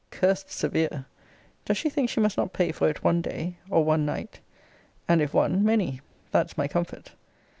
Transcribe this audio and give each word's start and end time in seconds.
Cursed 0.09 0.49
severe! 0.49 1.05
Does 1.63 1.77
she 1.77 1.87
think 1.87 2.09
she 2.09 2.19
must 2.19 2.35
not 2.35 2.53
pay 2.53 2.71
for 2.71 2.89
it 2.89 3.03
one 3.03 3.21
day, 3.21 3.57
or 3.69 3.85
one 3.85 4.03
night? 4.03 4.39
And 5.07 5.21
if 5.21 5.31
one, 5.31 5.63
many; 5.63 6.01
that's 6.31 6.57
my 6.57 6.67
comfort. 6.67 7.11